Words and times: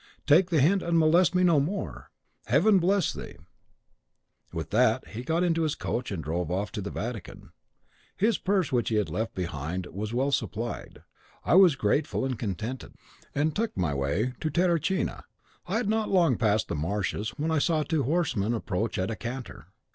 Take 0.25 0.49
the 0.49 0.61
hint 0.61 0.81
and 0.81 0.97
molest 0.97 1.35
me 1.35 1.43
no 1.43 1.59
more. 1.59 2.09
Heaven 2.47 2.79
bless 2.79 3.13
thee!' 3.13 3.37
With 4.51 4.71
that 4.71 5.09
he 5.09 5.21
got 5.21 5.43
into 5.43 5.61
his 5.61 5.75
coach, 5.75 6.09
and 6.09 6.23
drove 6.23 6.49
off 6.49 6.71
to 6.71 6.81
the 6.81 6.89
Vatican. 6.89 7.51
His 8.17 8.39
purse 8.39 8.71
which 8.71 8.89
he 8.89 8.95
had 8.95 9.11
left 9.11 9.35
behind 9.35 9.85
was 9.85 10.11
well 10.11 10.31
supplied. 10.31 11.03
I 11.45 11.53
was 11.53 11.75
grateful 11.75 12.25
and 12.25 12.39
contented, 12.39 12.95
and 13.35 13.55
took 13.55 13.77
my 13.77 13.93
way 13.93 14.33
to 14.39 14.49
Terracina. 14.49 15.25
I 15.67 15.77
had 15.77 15.87
not 15.87 16.09
long 16.09 16.35
passed 16.35 16.67
the 16.69 16.75
marshes 16.75 17.35
when 17.37 17.51
I 17.51 17.59
saw 17.59 17.83
two 17.83 18.01
horsemen 18.01 18.55
approach 18.55 18.97
at 18.97 19.11
a 19.11 19.15
canter. 19.15 19.67